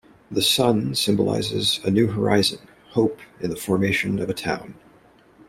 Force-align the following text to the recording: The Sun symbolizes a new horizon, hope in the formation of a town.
The 0.31 0.41
Sun 0.41 0.95
symbolizes 0.95 1.79
a 1.85 1.91
new 1.91 2.07
horizon, 2.07 2.57
hope 2.93 3.19
in 3.39 3.51
the 3.51 3.55
formation 3.55 4.17
of 4.17 4.31
a 4.31 4.33
town. 4.33 4.73